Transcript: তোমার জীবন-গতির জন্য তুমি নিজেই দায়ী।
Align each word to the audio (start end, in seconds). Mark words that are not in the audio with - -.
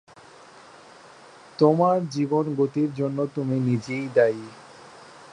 তোমার 1.59 1.97
জীবন-গতির 2.07 2.89
জন্য 2.93 3.17
তুমি 3.35 3.55
নিজেই 3.59 4.05
দায়ী। 4.15 4.45